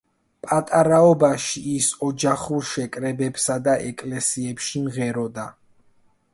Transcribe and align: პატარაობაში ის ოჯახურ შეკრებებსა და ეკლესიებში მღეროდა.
პატარაობაში 0.45 1.61
ის 1.73 1.89
ოჯახურ 2.09 2.65
შეკრებებსა 2.71 3.61
და 3.69 3.77
ეკლესიებში 3.93 4.85
მღეროდა. 4.91 5.49